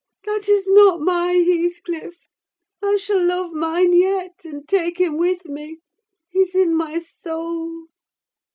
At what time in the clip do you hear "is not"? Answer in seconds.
0.49-0.99